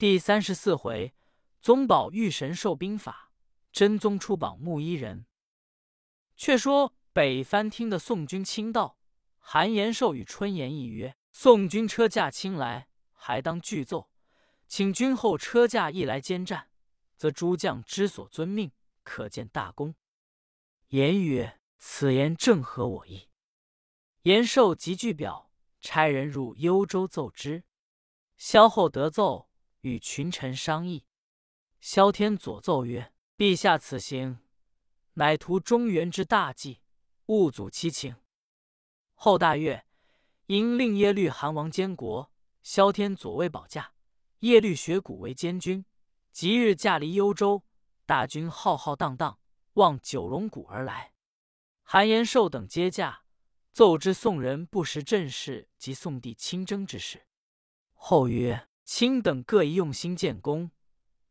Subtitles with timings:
[0.00, 1.14] 第三十四回，
[1.60, 3.34] 宗宝遇神授兵法，
[3.70, 5.26] 真宗出榜木伊人。
[6.36, 8.96] 却说北藩厅的宋军亲到，
[9.36, 14.08] 韩延寿与春言议曰：“宋军车驾亲来，还当具奏，
[14.66, 16.70] 请君后车驾一来监战，
[17.18, 18.72] 则诸将之所遵命，
[19.02, 19.94] 可见大功。”
[20.88, 23.28] 言曰：“此言正合我意。”
[24.24, 25.50] 延寿即具表，
[25.82, 27.64] 差人入幽州奏之。
[28.38, 29.49] 萧后得奏。
[29.80, 31.06] 与群臣商议，
[31.80, 34.38] 萧天左奏曰：“陛下此行，
[35.14, 36.80] 乃图中原之大计，
[37.26, 38.16] 勿阻其情。”
[39.14, 39.86] 后大悦，
[40.46, 42.32] 因令耶律韩王监国，
[42.62, 43.94] 萧天左卫保驾，
[44.40, 45.84] 耶律学古为监军。
[46.32, 47.64] 即日驾离幽州，
[48.06, 49.40] 大军浩浩荡荡，
[49.74, 51.12] 望九龙谷而来。
[51.82, 53.24] 韩延寿等接驾，
[53.72, 57.26] 奏知宋人不识阵势及宋帝亲征之事。
[57.94, 58.69] 后曰。
[58.92, 60.72] 卿等各宜用心建功，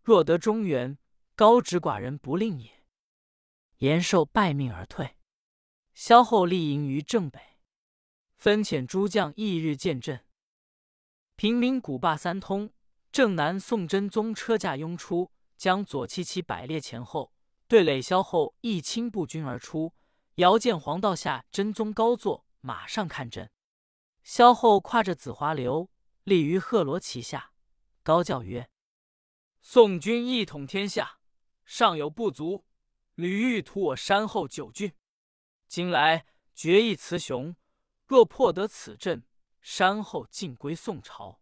[0.02, 0.98] 若得中原，
[1.36, 2.86] 高指寡人不令也。
[3.80, 5.18] 延寿拜命而退。
[5.94, 7.60] 萧后立营于正北，
[8.38, 10.26] 分遣诸将翌日见阵。
[11.36, 12.72] 平民古霸三通，
[13.12, 17.34] 正南宋真宗车驾拥出，将左七骑摆列前后，
[17.68, 19.94] 对垒萧后一清步军而出。
[20.36, 23.52] 遥见黄道下真宗高坐，马上看阵。
[24.24, 25.90] 萧后跨着紫华流。
[26.30, 27.54] 立于贺罗旗下，
[28.04, 28.70] 高叫曰
[29.64, 31.20] ：“宋军一统天下，
[31.66, 32.68] 尚有不足，
[33.16, 34.94] 屡欲屠我山后九郡。
[35.68, 37.56] 今来决一雌雄，
[38.06, 39.26] 若破得此阵，
[39.60, 41.42] 山后尽归宋朝；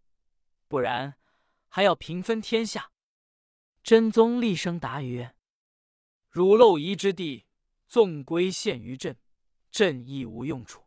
[0.70, 1.20] 不然，
[1.68, 2.94] 还要平分天下。”
[3.84, 5.36] 真宗厉声答曰
[6.32, 7.46] ：“汝漏夷之地，
[7.90, 9.20] 纵归陷于朕，
[9.70, 10.86] 朕亦无用处。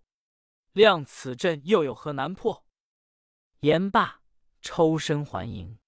[0.72, 2.64] 量此阵又有何难破？”
[3.60, 4.22] 言罢，
[4.62, 5.78] 抽身还营。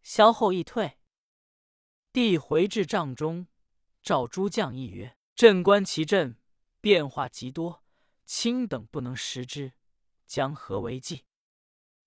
[0.00, 0.98] 萧后一退，
[2.12, 3.48] 帝回至帐中，
[4.00, 6.38] 召诸将议曰：“朕观其阵
[6.80, 7.82] 变化极多，
[8.24, 9.72] 卿等不能识之，
[10.24, 11.24] 将何为计？”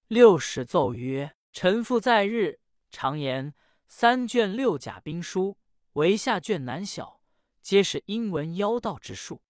[0.08, 3.54] 六使奏曰：“臣父在日，常言
[3.90, 5.58] 三卷六甲兵书，
[5.94, 7.22] 唯下卷难晓，
[7.62, 9.42] 皆是英文妖道之术。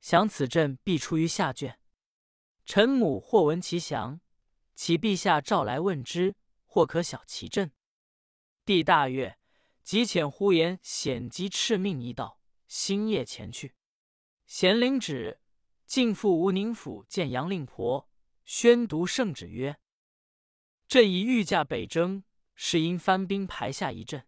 [0.00, 1.78] 想此阵必出于下卷。
[2.64, 4.22] 臣母或闻其详。”
[4.80, 7.70] 启陛下召来问之，或可晓其阵。
[8.64, 9.38] 帝大悦，
[9.82, 13.74] 即遣呼延显及敕命一道，星夜前去。
[14.46, 15.38] 咸灵旨，
[15.84, 18.08] 进赴吴宁府见杨令婆，
[18.46, 19.78] 宣读圣旨曰
[20.88, 22.24] ：“朕已御驾北征，
[22.54, 24.26] 是因番兵排下一阵，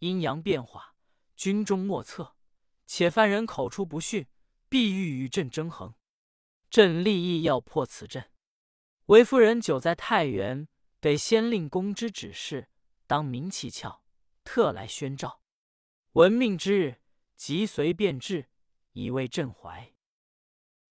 [0.00, 0.96] 阴阳变化，
[1.34, 2.36] 军中莫测，
[2.84, 4.26] 且番人口出不逊，
[4.68, 5.94] 必欲与朕争衡。
[6.68, 8.30] 朕立意要破此阵。”
[9.08, 10.66] 韦夫人久在太原，
[10.98, 12.70] 得先令公之指示，
[13.06, 13.98] 当明其窍，
[14.44, 15.42] 特来宣召。
[16.12, 17.02] 闻命之日，
[17.36, 18.48] 即随便至，
[18.92, 19.92] 以慰朕怀。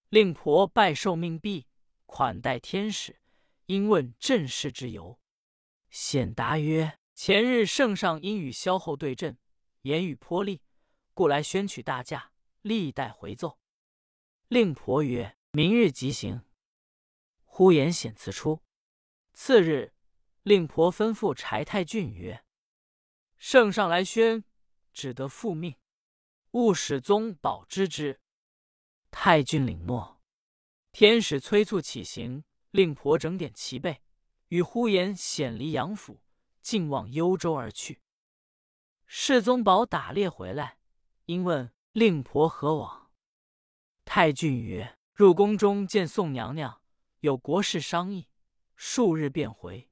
[0.09, 1.65] 令婆拜受命毕，
[2.05, 3.19] 款待天使，
[3.65, 5.19] 因问朕事之由。
[5.89, 9.39] 显答曰：前日圣上因与萧后对阵，
[9.81, 10.61] 言语颇利，
[11.15, 12.31] 故来宣取大驾，
[12.61, 13.57] 历代回奏。
[14.49, 16.43] 令婆曰：明日即行。
[17.55, 18.63] 呼延显辞出。
[19.31, 19.93] 次日，
[20.41, 22.43] 令婆吩咐柴太俊曰
[23.37, 24.43] ：“圣上来宣，
[24.91, 25.75] 只得复命，
[26.53, 28.19] 勿使宗保知之。”
[29.11, 30.19] 太俊领诺。
[30.91, 34.01] 天使催促起行，令婆整点齐备，
[34.47, 36.23] 与呼延显离杨府，
[36.59, 38.01] 径往幽州而去。
[39.05, 40.79] 世宗保打猎回来，
[41.25, 43.11] 因问令婆何往。
[44.05, 46.79] 太俊曰：“入宫中见宋娘娘。”
[47.23, 48.27] 有国事商议，
[48.75, 49.89] 数日便回。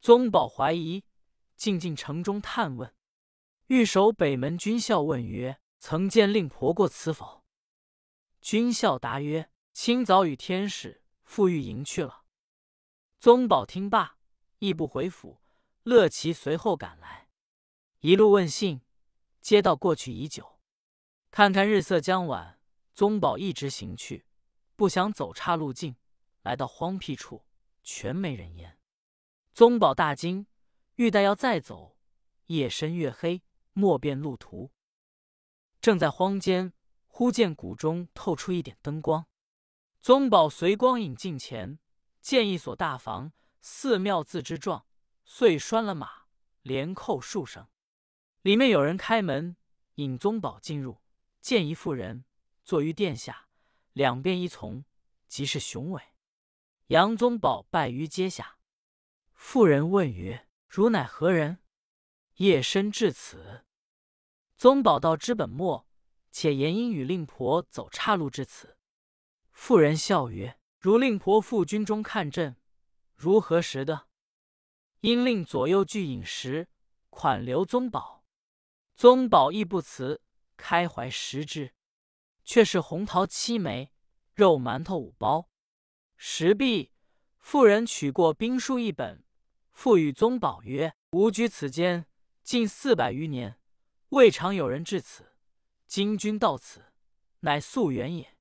[0.00, 1.04] 宗保怀疑，
[1.54, 2.92] 进进城中探问。
[3.68, 7.44] 御守北门军校问曰：“曾见令婆过此否？”
[8.42, 12.24] 军校答曰：“清早与天使赴御营去了。”
[13.20, 14.18] 宗保听罢，
[14.58, 15.40] 亦不回府。
[15.84, 17.28] 乐其随后赶来，
[18.00, 18.80] 一路问信，
[19.40, 20.58] 皆道过去已久。
[21.30, 22.58] 看看日色将晚，
[22.92, 24.26] 宗保一直行去，
[24.74, 25.94] 不想走岔路径。
[26.42, 27.44] 来到荒僻处，
[27.82, 28.78] 全没人烟。
[29.52, 30.46] 宗宝大惊，
[30.96, 31.98] 欲待要再走，
[32.46, 33.42] 夜深月黑，
[33.72, 34.72] 莫辨路途。
[35.80, 36.72] 正在荒间，
[37.06, 39.26] 忽见谷中透出一点灯光。
[40.00, 41.78] 宗宝随光影近前，
[42.20, 44.86] 见一所大房，寺庙字之状，
[45.24, 46.26] 遂拴了马，
[46.62, 47.68] 连扣数声。
[48.42, 49.56] 里面有人开门，
[49.96, 51.00] 引宗宝进入，
[51.40, 52.24] 见一妇人
[52.64, 53.48] 坐于殿下，
[53.92, 54.84] 两边一从，
[55.28, 56.02] 即是雄伟。
[56.88, 58.58] 杨宗保拜于阶下，
[59.32, 61.58] 妇人问曰：“汝乃何人？
[62.36, 63.64] 夜深至此。”
[64.56, 65.88] 宗保道之本末，
[66.30, 68.76] 且言因与令婆走岔路至此。
[69.50, 72.56] 妇人笑曰：“如令婆赴军中看阵，
[73.14, 74.08] 如何识的？”
[75.00, 76.68] 因令左右俱饮食，
[77.10, 78.24] 款留宗保。
[78.94, 80.22] 宗保亦不辞，
[80.56, 81.74] 开怀食之，
[82.44, 83.92] 却是红桃七枚，
[84.34, 85.48] 肉馒头五包。
[86.24, 86.92] 食毕，
[87.40, 89.24] 妇人取过兵书一本，
[89.72, 92.06] 付与宗保曰：“吾居此间
[92.44, 93.58] 近四百余年，
[94.10, 95.32] 未尝有人至此。
[95.88, 96.92] 今君到此，
[97.40, 98.36] 乃溯源也。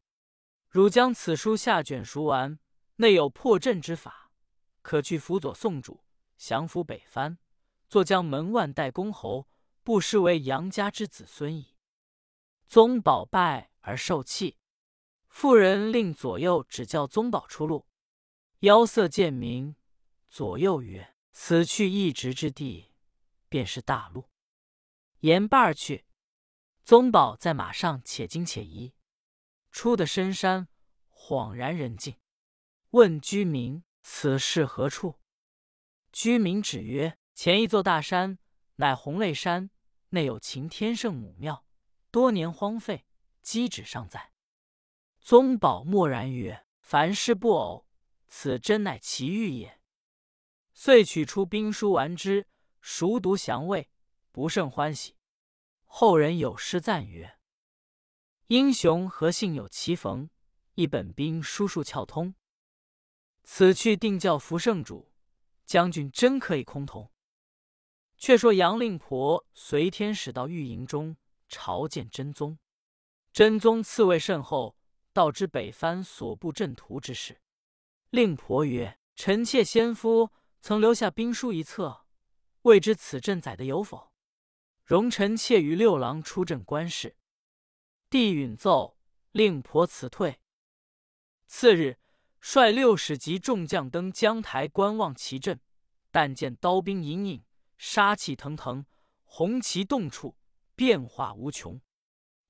[0.70, 2.60] 汝将此书下卷熟完，
[2.98, 4.32] 内有破阵之法，
[4.84, 6.04] 可去辅佐宋主。”
[6.38, 7.40] 降服北藩，
[7.90, 9.48] 坐将门万代公侯，
[9.84, 11.76] 不失为杨家之子孙矣。
[12.68, 14.60] 宗保拜而受气，
[15.32, 17.88] 妇人令左右指教宗保出路。
[18.60, 19.76] 腰色渐明，
[20.30, 22.92] 左右曰：“此去一直之地，
[23.50, 24.30] 便是大路。”
[25.22, 26.06] 言罢去。
[26.84, 28.94] 宗保在马上且惊且疑，
[29.72, 30.68] 出得深山，
[31.10, 32.18] 恍然人静，
[32.92, 35.20] 问居民：“此事何处？”
[36.12, 38.38] 居民指曰：“前一座大山，
[38.76, 39.72] 乃红泪山，
[40.10, 41.66] 内有擎天圣母庙，
[42.12, 43.06] 多年荒废，
[43.42, 44.31] 基址尚在。”
[45.22, 47.88] 宗保默然曰：“凡事不偶，
[48.28, 49.80] 此真乃奇遇也。”
[50.74, 52.48] 遂取出兵书玩之，
[52.82, 53.90] 熟读详味，
[54.32, 55.16] 不胜欢喜。
[55.86, 57.38] 后人有诗赞曰
[58.48, 60.30] ：“英雄何幸有其逢，
[60.74, 62.34] 一本兵书数窍通。
[63.44, 65.10] 此去定教福圣主。”
[65.64, 67.14] 将军真可以空同。
[68.18, 71.16] 却说杨令婆随天使到御营中
[71.48, 72.60] 朝见真宗，
[73.32, 74.76] 真宗赐位甚厚，
[75.14, 77.42] 道知北藩所部阵图之事。
[78.10, 82.06] 令婆曰：“臣妾先夫曾留下兵书一册，
[82.64, 84.12] 未知此阵载的有否？
[84.84, 87.16] 容臣妾与六郎出阵观视。”
[88.10, 88.98] 帝允奏，
[89.32, 90.40] 令婆辞退。
[91.48, 91.98] 次日。
[92.44, 95.60] 率六使及众将登江台观望其阵，
[96.10, 97.46] 但见刀兵隐隐，
[97.78, 98.84] 杀气腾腾，
[99.24, 100.36] 红旗动处，
[100.76, 101.80] 变化无穷。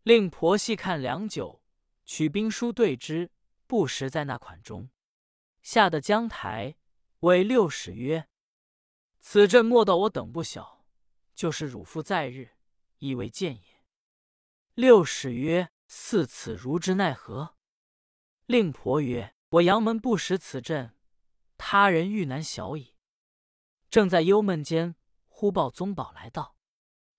[0.03, 1.60] 令婆细看良久，
[2.13, 3.31] 取兵书对之，
[3.67, 4.89] 不识在那款中。
[5.61, 6.75] 下得江台，
[7.21, 8.27] 谓六使曰
[9.21, 10.85] ：“此阵莫道我等不晓，
[11.33, 12.49] 就是汝父在日，
[12.97, 13.85] 亦未见也。”
[14.75, 17.55] 六使曰：“似此如之奈何？”
[18.45, 20.93] 令婆曰：我杨门不识此阵，
[21.57, 22.93] 他人遇难小矣。
[23.89, 24.97] 正在忧闷间，
[25.29, 26.57] 忽报宗保来到。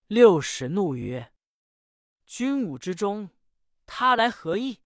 [0.07, 1.33] 六使怒曰
[2.27, 3.31] ：“军伍之中，
[3.87, 4.81] 他来何意？”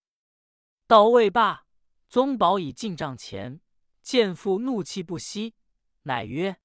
[0.88, 1.66] 道未罢，
[2.08, 3.60] 宗保已进帐前，
[4.02, 5.56] 见父怒气不息，
[6.02, 6.60] 乃曰：“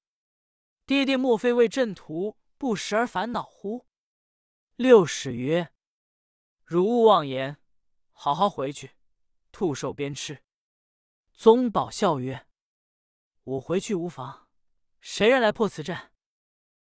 [0.86, 3.88] 爹爹莫非为阵图不识而烦恼乎？”
[4.76, 5.72] 六使曰
[6.64, 7.56] ：“汝勿妄言，
[8.12, 8.92] 好好回去，
[9.50, 10.38] 兔兽鞭笞。”
[11.34, 12.46] 宗保笑曰
[13.42, 14.46] ：“我回去无妨，
[15.00, 16.12] 谁人来破此阵？”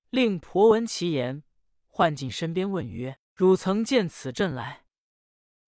[0.10, 1.44] 令婆闻其言，
[1.88, 4.86] 唤进身边问曰：“汝曾见此阵来？”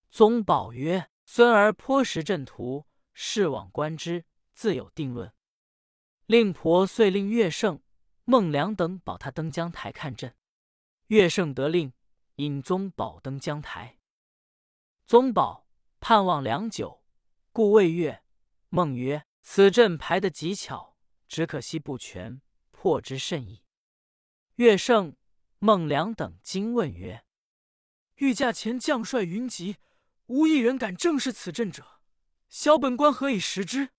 [0.09, 5.31] 宗保曰：“孙儿颇识阵图，视往观之，自有定论。”
[6.25, 7.83] 令婆遂令岳胜、
[8.23, 10.35] 孟良等保他登江台看阵。
[11.09, 11.93] 岳胜得令，
[12.37, 13.99] 引宗保登江台。
[15.05, 15.67] 宗保
[15.99, 17.03] 盼望良久，
[17.51, 18.23] 故谓岳。
[18.69, 23.63] 孟曰：“此阵排得极巧，只可惜不全，破之甚易。”
[24.57, 25.15] 岳胜、
[25.59, 27.23] 孟良等惊问曰
[28.17, 29.77] ：“御驾前将帅云集，
[30.29, 32.01] 无一人敢正视此阵者，
[32.49, 33.89] 小本官何以识之？”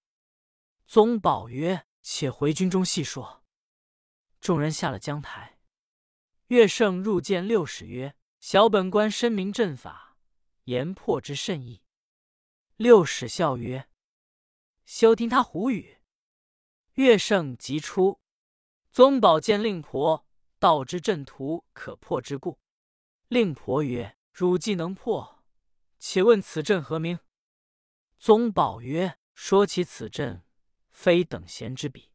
[0.87, 3.45] 宗保曰：“且回军中细说。”
[4.41, 5.59] 众人下了江台，
[6.47, 10.17] 乐胜入见六使曰：“小本官深明阵法，
[10.65, 11.83] 言破之甚易。”
[12.77, 13.89] 六使笑曰：
[14.85, 15.99] 休听他胡语。
[16.95, 18.21] 乐胜即出，
[18.91, 20.25] 宗保见令婆，
[20.61, 22.61] 道之阵图可破之故。
[23.27, 25.40] 令婆曰：“汝既能破，
[26.01, 27.21] 且问此阵何名？”
[28.19, 30.43] 宗保曰：“说起此阵，
[30.91, 32.11] 非等闲之笔。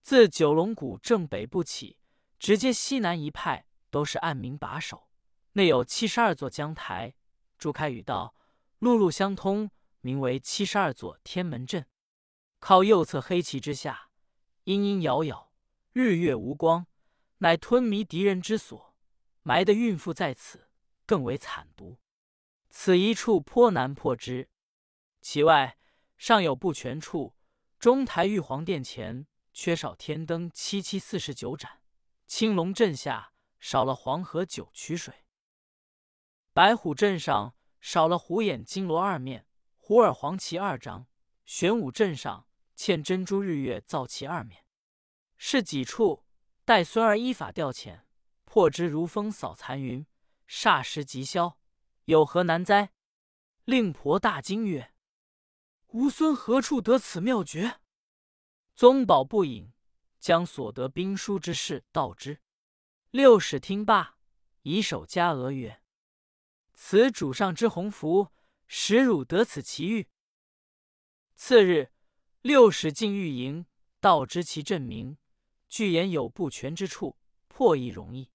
[0.00, 1.98] 自九龙谷正北部起，
[2.38, 5.10] 直接西南一派，都是暗明把守，
[5.52, 7.14] 内有七十二座江台，
[7.58, 8.34] 朱开语道，
[8.78, 9.70] 路路相通，
[10.00, 11.86] 名为七十二座天门阵。”
[12.60, 14.10] 靠右侧黑旗之下，
[14.64, 15.52] 阴阴杳杳，
[15.92, 16.86] 日月无光，
[17.38, 18.96] 乃吞迷敌人之所。
[19.42, 20.68] 埋的孕妇在此，
[21.06, 21.98] 更为惨毒。
[22.80, 24.50] 此一处颇难破之。
[25.20, 25.76] 其外
[26.16, 27.34] 尚有不全处，
[27.76, 31.82] 中台玉皇殿前缺少天灯七七四十九盏，
[32.28, 35.26] 青龙镇下少了黄河九曲水，
[36.52, 41.08] 白虎镇上少了虎眼金罗二面，虎耳黄旗二张，
[41.44, 44.64] 玄武镇上欠珍珠日月造旗二面，
[45.36, 46.24] 是几处？
[46.64, 48.02] 待孙儿依法调遣，
[48.44, 50.06] 破之如风扫残云，
[50.48, 51.57] 霎时即消，
[52.08, 52.94] 有何难哉？
[53.66, 54.94] 令婆大惊曰
[55.92, 57.80] ：“吾孙何处得此妙诀？”
[58.74, 59.74] 宗保不隐，
[60.18, 62.40] 将所得兵书之事道之。
[63.10, 64.16] 六使听罢，
[64.62, 65.82] 以手加额曰
[66.72, 68.28] ：“此主上之鸿福，
[68.66, 70.08] 使汝得此奇遇。”
[71.36, 71.92] 次日，
[72.40, 73.66] 六使进御营，
[74.00, 75.18] 道知其阵名。
[75.68, 78.30] 据言有不全之处，破亦容易。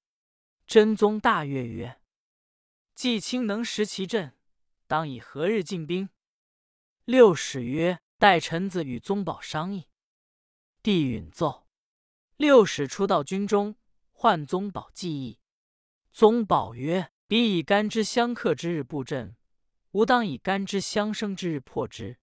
[0.68, 2.00] 真宗大悦曰
[2.96, 4.36] ：“季卿能识其阵，
[4.88, 6.10] 当以何日进兵？”
[7.06, 9.88] 六使曰：“待臣子与宗保商议。”
[10.82, 11.68] 帝允奏。
[12.38, 13.76] 六使出到军中，
[14.12, 15.40] 唤宗保计议。
[16.12, 19.36] 宗保曰：“彼以干支相克之日布阵，
[19.92, 22.20] 吾当以干支相生之日破之。”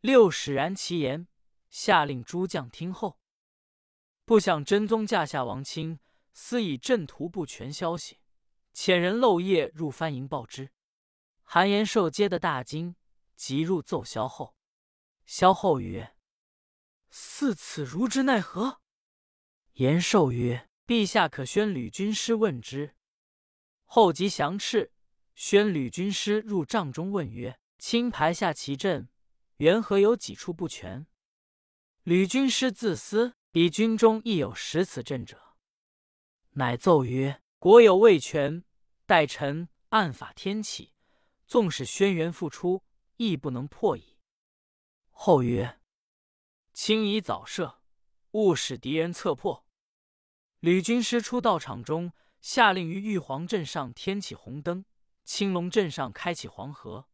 [0.00, 1.26] 六使然其言，
[1.70, 3.18] 下令诸将听候。
[4.24, 5.98] 不想真宗驾下王亲
[6.32, 8.18] 私以阵图不全消息，
[8.74, 10.70] 遣人漏夜入藩营报之。
[11.42, 12.96] 韩延寿接得大惊，
[13.36, 14.56] 即入奏萧后。
[15.24, 16.16] 萧后曰
[17.08, 18.80] ：“似此如之奈何？”
[19.74, 22.96] 延寿曰：“陛下可宣吕军师问之。”
[23.84, 24.90] 后即降敕，
[25.34, 29.08] 宣吕军师入帐中问曰：“卿排下其阵，
[29.58, 31.06] 缘何有几处不全？”
[32.02, 33.36] 吕军师自思。
[33.54, 35.54] 彼军中亦有识此阵者，
[36.54, 38.62] 乃奏曰：“国有未全，
[39.06, 40.92] 待臣按法天启，
[41.46, 42.84] 纵使轩辕复出，
[43.16, 44.18] 亦不能破矣。”
[45.08, 45.80] 后曰
[46.74, 47.80] ：“卿宜早射，
[48.32, 49.64] 勿使敌人侧破。”
[50.60, 54.84] 吕军师出道场中，下令于玉皇阵上添起红灯，
[55.24, 57.08] 青龙阵上开启黄河，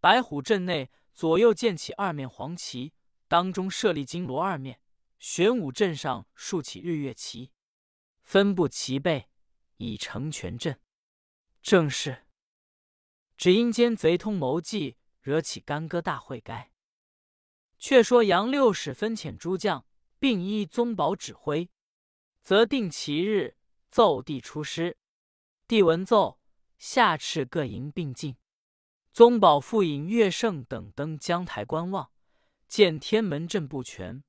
[0.00, 2.92] 白虎阵内左右建起二面黄旗，
[3.28, 4.80] 当中设立金罗二面。
[5.20, 7.52] 玄武阵上竖起日月旗，
[8.24, 9.28] 分布齐备，
[9.82, 10.80] 以成全阵。
[11.60, 12.26] 正是
[13.36, 16.70] 只因奸贼通谋计，惹起干戈大会该。
[17.78, 19.84] 却说杨六使分遣诸将，
[20.18, 21.68] 并依宗保指挥，
[22.42, 23.56] 则定其日，
[23.90, 24.98] 奏帝出师。
[25.66, 26.40] 帝闻奏，
[26.78, 28.36] 下敕各营并进。
[29.10, 32.12] 宗保复引乐胜等登江台观望，
[32.68, 34.22] 见天门阵不全。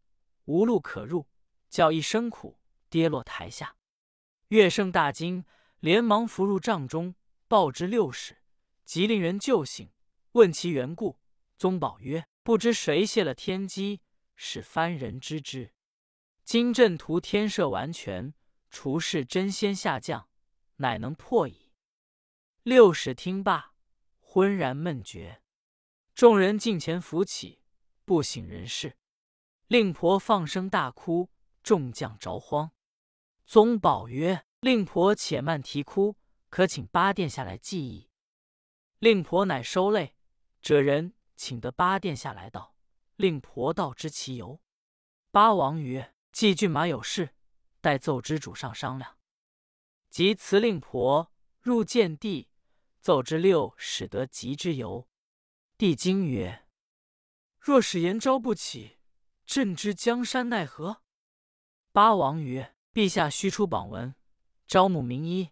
[0.46, 1.28] 无路可入，
[1.70, 3.76] 叫一声苦，跌落台下。
[4.54, 5.46] 乐胜大惊，
[5.80, 7.16] 连忙伏入帐中，
[7.48, 8.38] 报之六使，
[8.86, 9.90] 即令人救醒，
[10.34, 11.20] 问其缘故。
[11.58, 14.02] 宗保曰：“不知谁泄了天机，
[14.36, 15.74] 使番人知之。
[16.44, 18.36] 今阵图天设完全，
[18.70, 20.30] 除是真仙下降，
[20.76, 21.72] 乃能破矣。”
[22.62, 23.74] 六使听罢，
[24.20, 25.42] 昏然闷绝。
[26.14, 27.64] 众人近前扶起，
[28.06, 28.98] 不省人事。
[29.66, 31.32] 令婆放声大哭，
[31.64, 32.70] 众将着慌。
[33.54, 36.18] 宗保曰：“令婆且慢啼哭，
[36.50, 38.10] 可请八殿下来记忆。”
[38.98, 40.16] 令婆乃收泪，
[40.60, 42.76] 者人请得八殿下来道
[43.16, 44.60] ：“令婆道知其由。”
[45.30, 47.36] 八王曰：“季骏马有事，
[47.80, 49.20] 待奏之主上商量。”
[50.10, 51.32] 即辞令婆
[51.62, 52.50] 入见帝，
[53.02, 55.08] 奏之六使得吉之由。
[55.78, 56.66] 帝惊曰
[57.62, 58.98] ：“若使言招不起。”
[59.46, 61.04] 朕知江山奈何？
[61.92, 64.14] 八王曰：“陛下须出榜文，
[64.68, 65.50] 招募名医，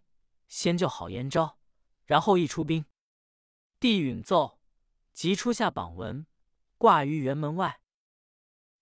[0.48, 1.58] 先就好言招，
[2.06, 2.86] 然后一出兵。”
[3.80, 4.60] 帝允奏，
[5.12, 6.28] 即出下榜文，
[6.78, 7.82] 挂于辕门外。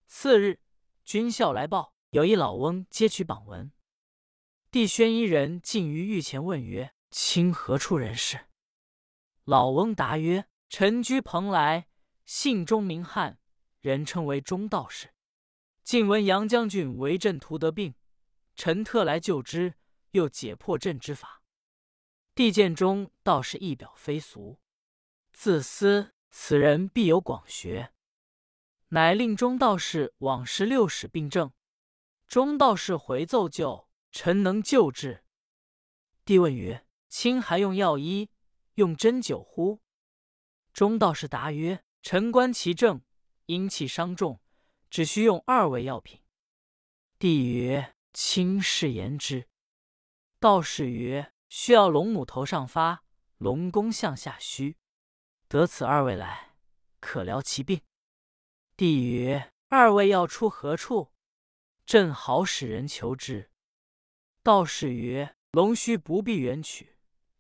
[0.08, 0.60] 次日，
[1.06, 3.72] 军校来报，有一老翁接取榜文。
[4.70, 8.48] 帝宣一人进于御前问曰：“卿何处人士？”
[9.46, 11.88] 老翁答曰：“臣居蓬莱，
[12.26, 13.40] 姓钟名汉。”
[13.80, 15.14] 人称为钟道士。
[15.82, 17.96] 近闻杨将军为阵图得病，
[18.60, 19.76] 臣特来救之，
[20.12, 21.42] 又解破阵之法。
[22.36, 24.60] 帝见中道士一表非俗，
[25.32, 27.94] 自思此人必有广学，
[28.90, 31.54] 乃令中道士往视六使病症。
[32.28, 35.24] 中道士回奏救，臣能救治。
[36.26, 38.30] 帝问曰：“卿还用药医，
[38.74, 39.80] 用针灸乎？”
[40.74, 43.02] 中道士答曰：“臣观其症。”
[43.48, 44.42] 阴气伤重，
[44.90, 46.22] 只需用二味药品。
[47.18, 49.48] 帝曰：“卿试言之。”
[50.40, 53.04] 道士曰：“需要龙母头上发，
[53.38, 54.78] 龙宫向下虚，
[55.48, 56.56] 得此二位来，
[57.00, 57.82] 可疗其病。”
[58.78, 61.12] 帝曰：“二位要出何处？”
[61.86, 63.52] 朕好使人求之。”
[64.44, 66.96] 道士曰：“龙须不必远取，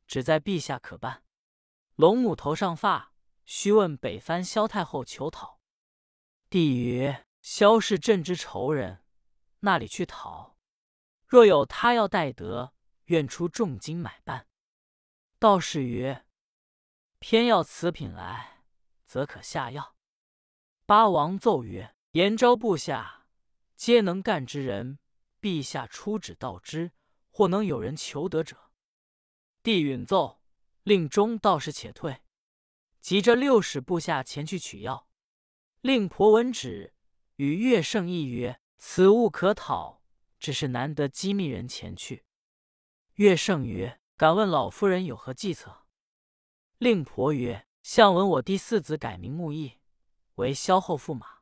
[0.07, 1.23] 只在陛下可办。
[1.95, 3.13] 龙母头上发，
[3.45, 5.59] 须问北藩萧太后求讨。”
[6.49, 9.05] 帝曰：“萧是朕之仇人，
[9.59, 10.48] 那里去讨？
[11.29, 12.73] 若有他要待得，
[13.05, 14.47] 愿出重金买办。”
[15.39, 16.25] 道士曰
[17.19, 18.63] ：“偏要此品来，
[19.05, 19.95] 则可下药。”
[20.85, 23.27] 八王奏曰：“延昭部下
[23.75, 24.97] 皆能干之人，
[25.39, 26.91] 陛下出旨道之，
[27.29, 28.71] 或能有人求得者。”
[29.61, 30.41] 帝允奏，
[30.83, 32.23] 令中道士且退，
[32.99, 35.07] 急着六使部下前去取药。
[35.81, 36.95] 令婆闻旨，
[37.35, 39.98] 与乐圣议曰：“此物可讨，
[40.39, 42.25] 只是难得机密人前去。”
[43.15, 45.85] 岳圣曰：“敢问老夫人有何计策？”
[46.79, 49.79] 令婆曰：“向闻我第四子改名木易，
[50.35, 51.39] 为萧后驸马。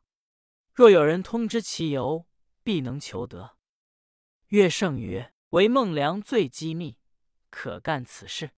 [0.73, 2.27] 若有人通知其由，
[2.63, 3.57] 必能求得。”
[4.47, 6.97] 岳圣曰：“唯孟良最机密，
[7.49, 8.51] 可干此事。”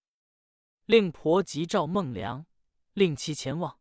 [0.86, 2.46] 令婆急召孟良，
[2.94, 3.79] 令其前往。